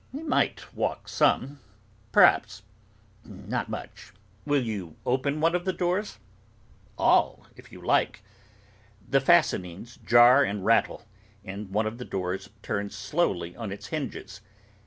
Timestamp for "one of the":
5.39-5.73, 11.69-12.05